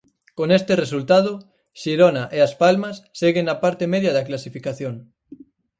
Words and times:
Con 0.37 0.47
este 0.59 0.73
resultado, 0.83 1.31
Xirona 1.81 2.23
e 2.35 2.37
As 2.47 2.53
Palmas 2.61 2.95
seguen 3.19 3.45
na 3.47 3.55
parte 3.63 3.85
media 3.93 4.11
da 4.17 4.27
clasificación. 4.29 4.95